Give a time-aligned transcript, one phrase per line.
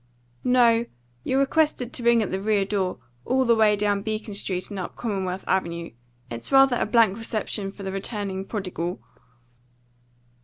[0.43, 0.87] "No;
[1.23, 4.79] you're requested to ring at the rear door, all the way down Beacon Street and
[4.79, 5.91] up Commonwealth Avenue.
[6.31, 8.99] It's rather a blank reception for the returning prodigal."